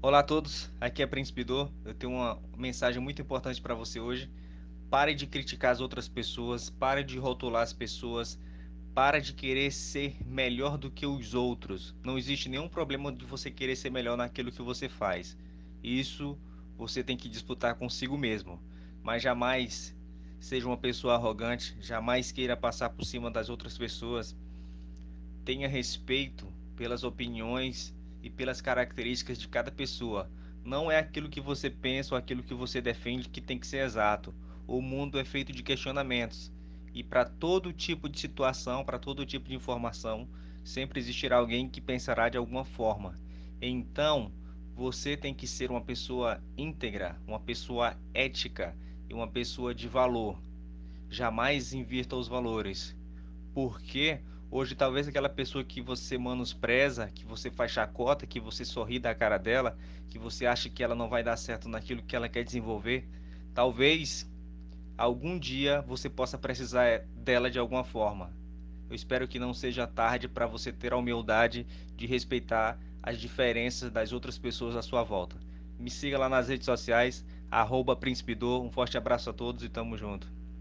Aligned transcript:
Olá 0.00 0.20
a 0.20 0.22
todos, 0.22 0.70
aqui 0.80 1.02
é 1.02 1.06
Príncipe 1.08 1.42
Dor. 1.42 1.72
Eu 1.84 1.92
tenho 1.92 2.12
uma 2.12 2.40
mensagem 2.56 3.02
muito 3.02 3.20
importante 3.20 3.60
para 3.60 3.74
você 3.74 3.98
hoje. 3.98 4.30
Pare 4.88 5.12
de 5.12 5.26
criticar 5.26 5.72
as 5.72 5.80
outras 5.80 6.08
pessoas, 6.08 6.70
pare 6.70 7.02
de 7.02 7.18
rotular 7.18 7.64
as 7.64 7.72
pessoas, 7.72 8.38
pare 8.94 9.20
de 9.20 9.32
querer 9.32 9.72
ser 9.72 10.16
melhor 10.24 10.78
do 10.78 10.88
que 10.88 11.04
os 11.04 11.34
outros. 11.34 11.96
Não 12.04 12.16
existe 12.16 12.48
nenhum 12.48 12.68
problema 12.68 13.10
de 13.10 13.24
você 13.24 13.50
querer 13.50 13.74
ser 13.74 13.90
melhor 13.90 14.16
naquilo 14.16 14.52
que 14.52 14.62
você 14.62 14.88
faz. 14.88 15.36
Isso 15.82 16.38
você 16.76 17.02
tem 17.02 17.16
que 17.16 17.28
disputar 17.28 17.74
consigo 17.74 18.16
mesmo. 18.16 18.62
Mas 19.02 19.20
jamais 19.20 19.96
seja 20.38 20.68
uma 20.68 20.78
pessoa 20.78 21.14
arrogante, 21.14 21.76
jamais 21.80 22.30
queira 22.30 22.56
passar 22.56 22.90
por 22.90 23.04
cima 23.04 23.32
das 23.32 23.48
outras 23.48 23.76
pessoas. 23.76 24.36
Tenha 25.44 25.66
respeito 25.66 26.46
pelas 26.76 27.02
opiniões 27.02 27.97
e 28.28 28.30
pelas 28.30 28.60
características 28.60 29.38
de 29.38 29.48
cada 29.48 29.72
pessoa. 29.72 30.30
Não 30.62 30.90
é 30.90 30.98
aquilo 30.98 31.30
que 31.30 31.40
você 31.40 31.70
pensa 31.70 32.14
ou 32.14 32.18
aquilo 32.18 32.42
que 32.42 32.52
você 32.52 32.78
defende 32.78 33.28
que 33.28 33.40
tem 33.40 33.58
que 33.58 33.66
ser 33.66 33.78
exato. 33.78 34.34
O 34.66 34.82
mundo 34.82 35.18
é 35.18 35.24
feito 35.24 35.50
de 35.50 35.62
questionamentos. 35.62 36.52
E 36.92 37.02
para 37.02 37.24
todo 37.24 37.72
tipo 37.72 38.06
de 38.06 38.20
situação, 38.20 38.84
para 38.84 38.98
todo 38.98 39.24
tipo 39.24 39.48
de 39.48 39.54
informação, 39.54 40.28
sempre 40.62 41.00
existirá 41.00 41.38
alguém 41.38 41.70
que 41.70 41.80
pensará 41.80 42.28
de 42.28 42.36
alguma 42.36 42.66
forma. 42.66 43.18
Então, 43.62 44.30
você 44.74 45.16
tem 45.16 45.32
que 45.32 45.46
ser 45.46 45.70
uma 45.70 45.80
pessoa 45.80 46.38
íntegra, 46.56 47.18
uma 47.26 47.40
pessoa 47.40 47.96
ética 48.12 48.76
e 49.08 49.14
uma 49.14 49.26
pessoa 49.26 49.74
de 49.74 49.88
valor. 49.88 50.38
Jamais 51.08 51.72
invirta 51.72 52.14
os 52.14 52.28
valores. 52.28 52.94
Porque 53.54 54.20
hoje 54.50 54.74
talvez 54.74 55.06
aquela 55.06 55.28
pessoa 55.28 55.62
que 55.62 55.80
você 55.80 56.16
menospreza, 56.18 57.10
que 57.14 57.24
você 57.24 57.50
faz 57.50 57.72
chacota, 57.72 58.26
que 58.26 58.40
você 58.40 58.64
sorri 58.64 58.98
da 58.98 59.14
cara 59.14 59.38
dela, 59.38 59.76
que 60.08 60.18
você 60.18 60.46
acha 60.46 60.68
que 60.68 60.82
ela 60.82 60.94
não 60.94 61.08
vai 61.08 61.22
dar 61.22 61.36
certo 61.36 61.68
naquilo 61.68 62.02
que 62.02 62.16
ela 62.16 62.28
quer 62.28 62.44
desenvolver, 62.44 63.06
talvez 63.54 64.28
algum 64.96 65.38
dia 65.38 65.82
você 65.82 66.08
possa 66.08 66.38
precisar 66.38 67.00
dela 67.16 67.50
de 67.50 67.58
alguma 67.58 67.84
forma. 67.84 68.32
Eu 68.88 68.96
espero 68.96 69.28
que 69.28 69.38
não 69.38 69.52
seja 69.52 69.86
tarde 69.86 70.28
para 70.28 70.46
você 70.46 70.72
ter 70.72 70.92
a 70.92 70.96
humildade 70.96 71.66
de 71.94 72.06
respeitar 72.06 72.78
as 73.02 73.20
diferenças 73.20 73.90
das 73.90 74.12
outras 74.12 74.38
pessoas 74.38 74.74
à 74.74 74.82
sua 74.82 75.02
volta. 75.02 75.36
Me 75.78 75.90
siga 75.90 76.18
lá 76.18 76.28
nas 76.28 76.48
redes 76.48 76.64
sociais, 76.64 77.24
arroba 77.50 77.94
Príncipe. 77.94 78.36
Um 78.42 78.70
forte 78.70 78.96
abraço 78.96 79.30
a 79.30 79.32
todos 79.32 79.62
e 79.62 79.68
tamo 79.68 79.96
junto. 79.96 80.26